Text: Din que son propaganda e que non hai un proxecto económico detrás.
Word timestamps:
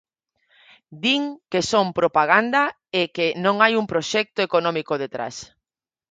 Din 1.01 1.23
que 1.51 1.61
son 1.71 1.85
propaganda 1.99 2.63
e 2.99 3.01
que 3.15 3.27
non 3.45 3.55
hai 3.63 3.73
un 3.81 3.85
proxecto 3.91 4.39
económico 4.47 4.93
detrás. 5.03 5.35